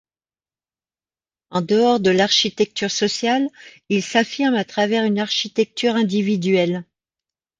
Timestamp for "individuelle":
5.95-6.85